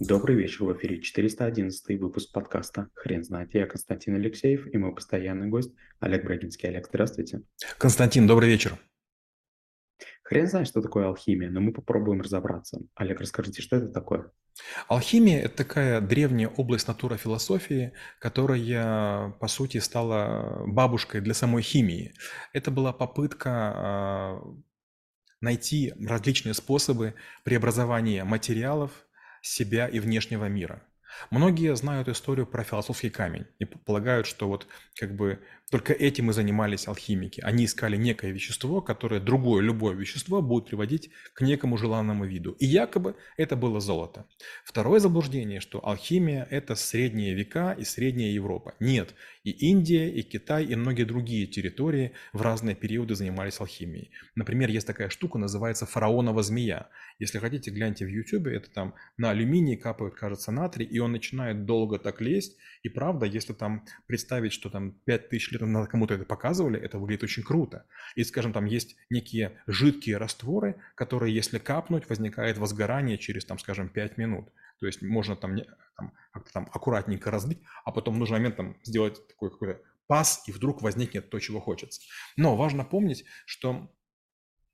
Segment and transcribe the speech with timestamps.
[0.00, 3.52] Добрый вечер, в эфире 411 выпуск подкаста «Хрен знает».
[3.52, 6.70] Я Константин Алексеев и мой постоянный гость Олег Брагинский.
[6.70, 7.42] Олег, здравствуйте.
[7.76, 8.78] Константин, добрый вечер.
[10.22, 12.80] Хрен знает, что такое алхимия, но мы попробуем разобраться.
[12.94, 14.32] Олег, расскажите, что это такое?
[14.88, 22.14] Алхимия– это такая древняя область натурофилософии, которая, по сути, стала бабушкой для самой химии.
[22.54, 24.42] Это была попытка а,
[25.42, 29.06] найти различные способы преобразования материалов,
[29.40, 30.82] себя и внешнего мира.
[31.30, 35.40] Многие знают историю про философский камень и полагают, что вот как бы
[35.70, 37.40] только этим и занимались алхимики.
[37.40, 42.52] Они искали некое вещество, которое другое, любое вещество будет приводить к некому желанному виду.
[42.58, 44.26] И якобы это было золото.
[44.64, 48.74] Второе заблуждение, что алхимия– это средние века и средняя Европа.
[48.80, 49.14] Нет.
[49.44, 54.10] И Индия, и Китай, и многие другие территории в разные периоды занимались алхимией.
[54.34, 56.88] Например, есть такая штука, называется фараонова змея.
[57.18, 61.64] Если хотите, гляньте в YouTube, это там на алюминий капают, кажется, натрий, и он начинает
[61.64, 62.58] долго так лезть.
[62.82, 67.24] И правда, если там представить, что там 5000 лет надо кому-то это показывали, это выглядит
[67.24, 67.86] очень круто.
[68.14, 73.88] И, скажем, там есть некие жидкие растворы, которые, если капнуть, возникает возгорание через, там, скажем,
[73.88, 74.52] 5 минут.
[74.80, 75.56] То есть можно там,
[75.96, 80.42] там как-то там аккуратненько разлить, а потом в нужный момент там сделать такой какой-то пас,
[80.46, 82.00] и вдруг возникнет то, чего хочется.
[82.36, 83.92] Но важно помнить, что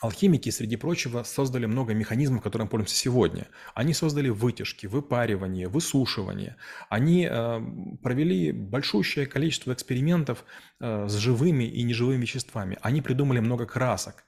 [0.00, 3.48] Алхимики, среди прочего, создали много механизмов, которыми пользуемся сегодня.
[3.74, 6.56] Они создали вытяжки, выпаривание, высушивание.
[6.88, 7.60] Они э,
[8.00, 10.44] провели большущее количество экспериментов
[10.78, 12.78] э, с живыми и неживыми веществами.
[12.80, 14.24] Они придумали много красок.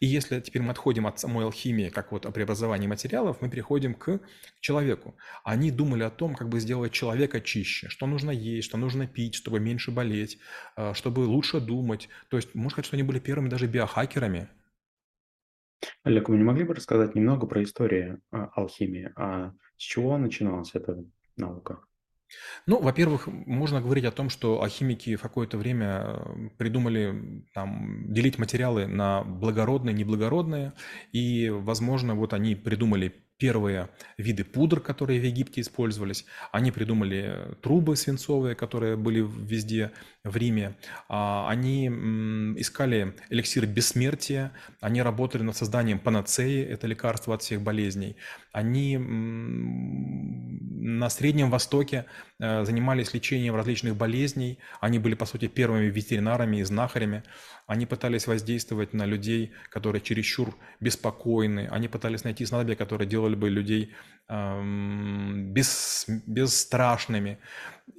[0.00, 3.94] И если теперь мы отходим от самой алхимии, как вот о преобразовании материалов, мы переходим
[3.94, 4.18] к
[4.60, 5.14] человеку.
[5.44, 9.36] Они думали о том, как бы сделать человека чище, что нужно есть, что нужно пить,
[9.36, 10.38] чтобы меньше болеть,
[10.76, 12.08] э, чтобы лучше думать.
[12.28, 14.48] То есть, можно сказать, что они были первыми даже биохакерами,
[16.04, 19.10] Олег, вы не могли бы рассказать немного про историю а, алхимии?
[19.16, 21.04] А с чего начиналась эта
[21.36, 21.80] наука?
[22.66, 28.38] Ну, во-первых, можно говорить о том, что алхимики в какое-то время э, придумали там, делить
[28.38, 30.72] материалы на благородные, неблагородные,
[31.12, 33.88] и, возможно, вот они придумали первые
[34.18, 36.24] виды пудр, которые в Египте использовались.
[36.52, 39.90] Они придумали трубы свинцовые, которые были везде
[40.22, 40.76] в Риме.
[41.08, 41.88] А, они
[42.56, 44.52] искали эликсир бессмертия.
[44.80, 48.14] Они работали над созданием панацеи, это лекарство от всех болезней.
[48.52, 48.96] Они
[50.82, 52.06] на Среднем Востоке
[52.38, 54.58] э, занимались лечением различных болезней.
[54.80, 57.22] Они были, по сути, первыми ветеринарами и знахарями.
[57.66, 61.68] Они пытались воздействовать на людей, которые чересчур беспокойны.
[61.70, 63.92] Они пытались найти снадобья, которые делали бы людей
[64.28, 67.38] бес, бесстрашными.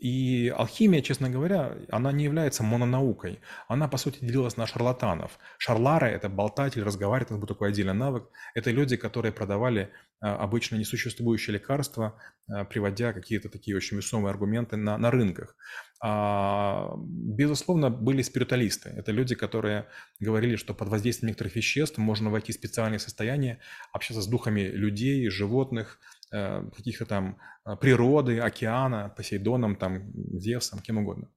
[0.02, 3.40] И алхимия, честно говоря, она не является мононаукой.
[3.68, 5.38] Она, по сути, делилась на шарлатанов.
[5.58, 8.30] Шарлары– это болтатель, разговаривать, это был такой отдельный навык.
[8.56, 9.82] Это люди, которые продавали
[10.22, 15.56] э, обычно несуществующие лекарства, э, приводя какие-то такие очень весомые аргументы на, на рынках.
[16.06, 18.90] А, безусловно, были спиритуалисты.
[18.90, 19.88] Это люди, которые
[20.20, 23.60] говорили, что под воздействием некоторых веществ можно войти в специальное состояние,
[23.94, 26.00] общаться с духами людей, животных,
[26.76, 31.30] каких-то там э, природы, океана, Посейдоном, там, Зевсом, кем угодно.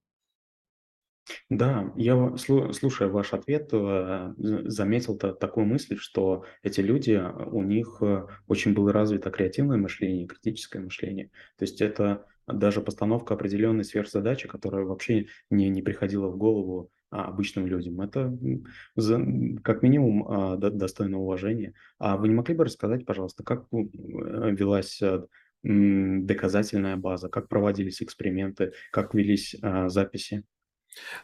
[1.51, 8.01] Да, я, слушая ваш ответ, э, заметил такую мысль, что эти люди, у них
[8.47, 11.31] очень было развито креативное мышление, критическое мышление.
[11.59, 17.67] То есть это даже постановка определенной сверхзадачи, которая вообще не, не приходила в голову обычным
[17.67, 18.00] людям.
[18.00, 18.37] Это
[18.97, 19.21] за,
[19.62, 21.75] как минимум а, достойно уважения.
[21.99, 23.77] А вы не могли бы рассказать, пожалуйста, как э,
[24.53, 25.27] велась а,
[25.62, 30.44] доказательная база, как проводились эксперименты, как велись а, записи?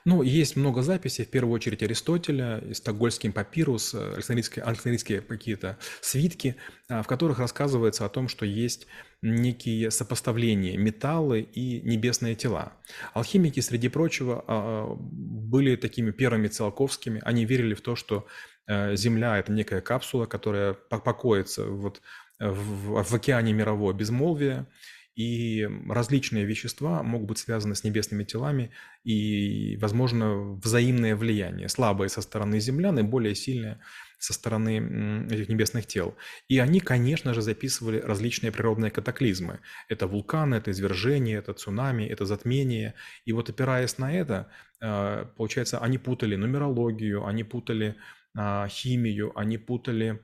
[0.04, 6.56] Ну, есть много записей, в первую очередь Аристотеля, Стокгольмский папирус, э, Александрийские, Александрийские какие-то свитки,
[6.88, 8.86] а, в которых рассказывается о том, что есть
[9.22, 12.72] некие сопоставления металлы и небесные тела.
[13.14, 17.20] Алхимики, среди прочего, а, были такими первыми циолковскими.
[17.24, 18.26] Они верили в то, что
[18.66, 22.02] э, Земля– это некая капсула, которая покоится вот
[22.38, 24.66] в, в океане мирового безмолвия,
[25.14, 28.70] и различные вещества могут быть связаны с небесными телами
[29.04, 31.68] и, возможно, взаимное влияние.
[31.68, 33.80] Слабое со стороны землян и более сильное
[34.18, 36.14] со стороны этих небесных тел.
[36.48, 39.58] И они, конечно же, записывали различные природные катаклизмы.
[39.88, 42.94] Это вулканы, это извержение, это цунами, это затмение.
[43.24, 44.48] И вот опираясь на это,
[44.80, 47.96] э, получается, они путали нумерологию, они путали
[48.34, 50.20] а, химию, они путали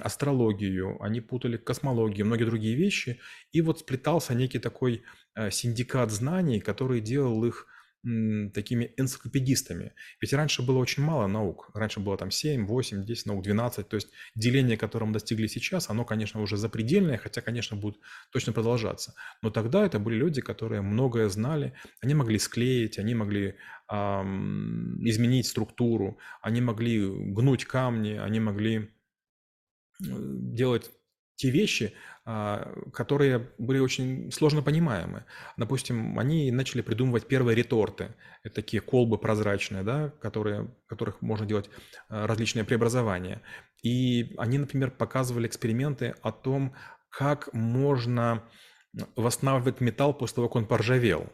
[0.00, 3.20] астрологию, они путали космологию, многие другие вещи,
[3.52, 5.02] и вот сплетался некий такой
[5.34, 7.66] э, синдикат знаний, который делал их
[8.02, 9.92] такими энциклопедистами.
[10.20, 11.70] Ведь раньше было очень мало наук.
[11.72, 13.88] Раньше было там 7, 8, 10 наук, 12.
[13.88, 17.98] То есть деление, которое мы достигли сейчас, оно, конечно, уже запредельное, хотя, конечно, будет
[18.32, 19.14] точно продолжаться.
[19.40, 21.74] Но тогда это были люди, которые многое знали.
[22.00, 23.54] Они могли склеить, они могли
[23.88, 28.90] эм, изменить структуру, они могли гнуть камни, они могли
[30.02, 30.90] делать
[31.36, 31.92] те вещи,
[32.24, 35.24] а, которые были очень сложно понимаемы.
[35.56, 38.14] Допустим, они начали придумывать первые реторты,
[38.44, 41.68] это такие колбы прозрачные, да, которые, которых можно делать
[42.08, 43.42] а, различные преобразования.
[43.82, 46.74] И они, например, показывали эксперименты о том,
[47.08, 48.44] как можно
[49.16, 51.32] восстанавливать металл после того, как он поржавел.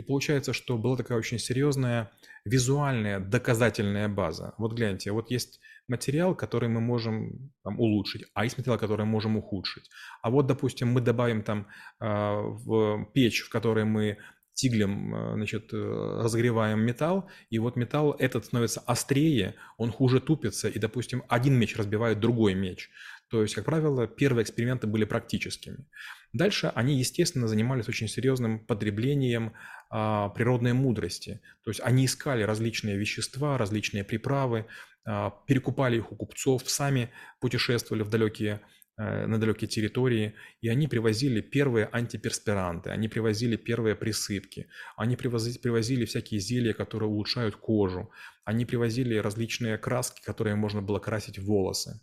[0.00, 2.10] И получается, что была такая очень серьезная
[2.46, 4.54] визуальная доказательная база.
[4.56, 9.12] Вот гляньте, вот есть материал, который мы можем там, улучшить, а есть материал, который мы
[9.12, 9.90] можем ухудшить.
[10.22, 11.66] А вот, допустим, мы добавим там
[11.98, 14.16] а, в печь, в которой мы
[14.54, 20.70] тиглем а, значит, э, разогреваем металл, и вот металл этот становится острее, он хуже тупится,
[20.70, 22.88] и, допустим, один меч разбивает другой меч.
[23.30, 25.86] То есть, как правило, первые эксперименты были практическими.
[26.32, 29.52] Дальше они, естественно, занимались очень серьезным потреблением
[29.88, 31.40] а, природной мудрости.
[31.62, 34.66] То есть они искали различные вещества, различные приправы,
[35.04, 37.10] а, перекупали их у купцов, сами
[37.40, 38.60] путешествовали в далекие
[38.98, 44.66] э, на далекие территории, и они привозили первые антиперспиранты, они привозили первые присыпки,
[44.96, 48.10] они привозили, привозили всякие зелья, которые улучшают кожу,
[48.44, 52.00] они привозили различные краски, которые можно было красить волосы.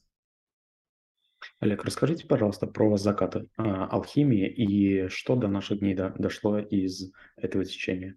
[1.59, 7.11] Олег, расскажите, пожалуйста, про закаты а, алхимии и что до наших дней до, дошло из
[7.35, 8.15] этого течения.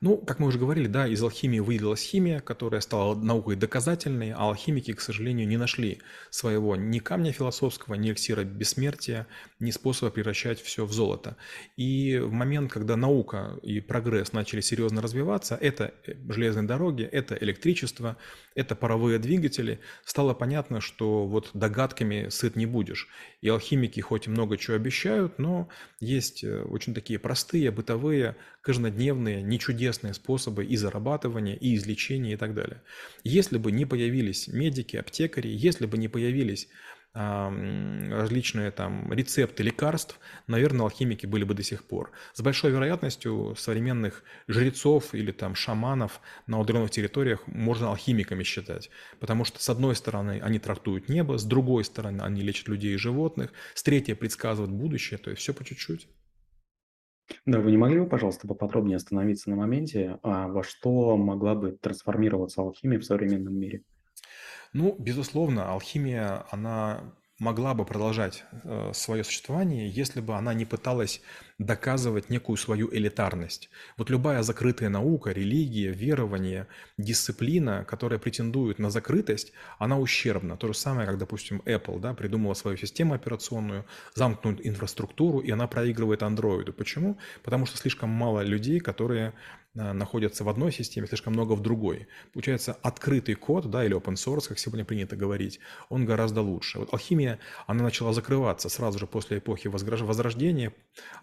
[0.00, 4.48] Ну, как мы уже говорили, да, из алхимии выделилась химия, которая стала наукой доказательной, а
[4.48, 9.26] алхимики, к сожалению, не нашли своего ни камня философского, ни эликсира бессмертия,
[9.60, 11.36] ни способа превращать все в золото.
[11.76, 17.34] И в момент, когда наука и прогресс начали серьезно развиваться, это э, железные дороги, это
[17.34, 18.16] электричество,
[18.54, 23.08] это паровые двигатели, стало понятно, что вот догадками сыт не будешь.
[23.40, 25.68] И алхимики хоть и много чего обещают, но
[26.00, 32.36] есть э, очень такие простые, бытовые, каждодневные, не чудесные способы и зарабатывания, и излечения и
[32.36, 32.82] так далее.
[33.22, 36.68] Если бы не появились медики, аптекари, если бы не появились
[37.14, 42.12] различные там рецепты лекарств, наверное, алхимики были бы до сих пор.
[42.32, 48.90] С большой вероятностью современных жрецов или там шаманов на удаленных территориях можно алхимиками считать,
[49.20, 52.98] потому что с одной стороны они трактуют небо, с другой стороны они лечат людей и
[52.98, 56.08] животных, с третьей предсказывают будущее, то есть все по чуть-чуть.
[57.46, 61.72] Да, вы не могли бы, пожалуйста, поподробнее остановиться на моменте, а во что могла бы
[61.72, 63.82] трансформироваться алхимия в современном мире?
[64.72, 71.20] Ну, безусловно, алхимия, она могла бы продолжать э, свое существование, если бы она не пыталась
[71.58, 73.68] доказывать некую свою элитарность.
[73.96, 76.66] Вот любая закрытая наука, религия, верование,
[76.98, 80.56] дисциплина, которая претендует на закрытость, она ущербна.
[80.56, 85.66] То же самое, как, допустим, Apple да, придумала свою систему операционную, замкнутую инфраструктуру, и она
[85.66, 86.72] проигрывает андроиду.
[86.72, 87.18] Почему?
[87.42, 89.32] Потому что слишком мало людей, которые
[89.74, 92.08] находятся в одной системе, слишком много в другой.
[92.32, 96.78] Получается, открытый код, да, или open source, как сегодня принято говорить, он гораздо лучше.
[96.78, 100.72] Вот алхимия, она начала закрываться сразу же после эпохи Возрождения,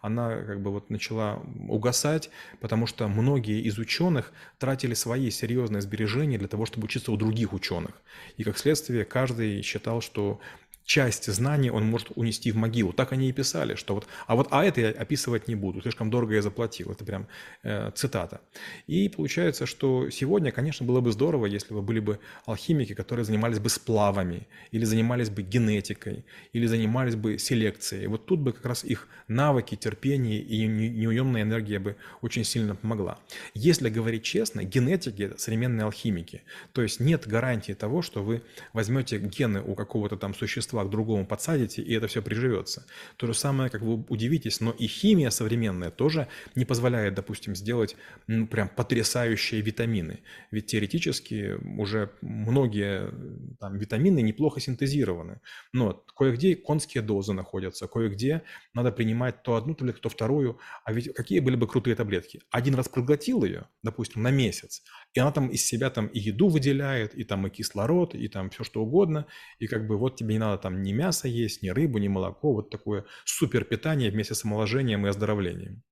[0.01, 2.29] она как бы вот начала угасать,
[2.61, 7.53] потому что многие из ученых тратили свои серьезные сбережения для того, чтобы учиться у других
[7.53, 7.91] ученых.
[8.37, 10.39] И как следствие, каждый считал, что
[10.85, 12.93] часть знаний он может унести в могилу.
[12.93, 16.09] Так они и писали, что вот, а вот, а это я описывать не буду, слишком
[16.09, 16.91] дорого я заплатил.
[16.91, 17.27] Это прям
[17.63, 18.41] э, цитата.
[18.87, 23.59] И получается, что сегодня, конечно, было бы здорово, если бы были бы алхимики, которые занимались
[23.59, 26.23] бы сплавами, или занимались бы генетикой,
[26.53, 28.07] или занимались бы селекцией.
[28.07, 33.17] Вот тут бы как раз их навыки, терпение и неуемная энергия бы очень сильно помогла.
[33.55, 36.43] Если говорить честно, генетики– это современные алхимики.
[36.73, 40.89] То есть нет гарантии того, что вы возьмете гены у какого-то там существа, вещества к
[40.89, 42.85] другому подсадите, и это все приживется.
[43.17, 47.95] То же самое, как вы удивитесь, но и химия современная тоже не позволяет, допустим, сделать
[48.27, 50.19] ну, прям потрясающие витамины.
[50.51, 53.11] Ведь теоретически уже многие
[53.59, 55.39] там, витамины неплохо синтезированы.
[55.73, 58.41] Но кое-где конские дозы находятся, кое-где
[58.73, 60.57] надо принимать то одну таблетку, то вторую.
[60.85, 62.41] А ведь какие были бы крутые таблетки?
[62.51, 64.83] Один раз проглотил ее, допустим, на месяц,
[65.15, 68.49] и она там из себя там и еду выделяет, и там и кислород, и там
[68.49, 69.25] все что угодно,
[69.59, 72.51] и как бы вот тебе не надо там ни мясо есть, ни рыбу, ни молоко,
[72.51, 75.83] вот такое супер питание вместе с омоложением и оздоровлением.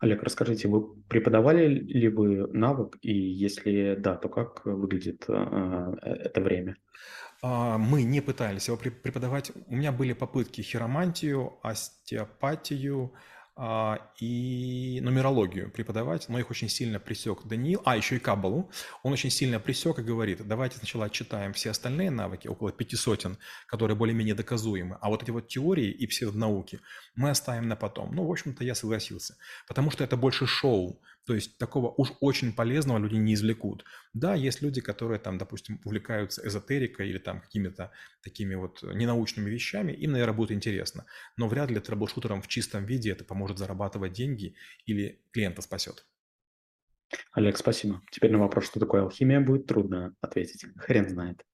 [0.00, 6.40] Олег, расскажите, вы преподавали ли вы навык, и если да, то как выглядит э, это
[6.40, 6.76] время?
[7.40, 9.52] А, мы не пытались его преподавать.
[9.68, 13.18] У меня были попытки хиромантию, остеопатию, а,
[14.20, 18.70] и нумерологию преподавать, но их очень сильно присек Даниил, а еще и Каббалу,
[19.02, 23.38] он очень сильно присек и говорит, давайте сначала читаем все остальные навыки, около пяти сотен,
[23.66, 26.80] которые более-менее доказуемы, а вот эти вот теории и псевдонауки
[27.14, 28.14] мы оставим на потом.
[28.14, 29.36] Ну, в общем-то, я согласился,
[29.66, 33.84] потому что это больше шоу, то есть такого уж очень полезного люди не извлекут.
[34.14, 37.90] Да, есть люди, которые там, допустим, увлекаются эзотерикой или там какими-то
[38.22, 41.04] такими вот ненаучными вещами, им, наверное, будет интересно.
[41.36, 44.54] Но вряд ли трэблшутерам в чистом виде это поможет зарабатывать деньги
[44.86, 46.06] или клиента спасет.
[47.32, 48.02] Олег, спасибо.
[48.10, 50.64] Теперь на вопрос, что такое алхимия, будет трудно ответить.
[50.76, 51.44] Хрен знает.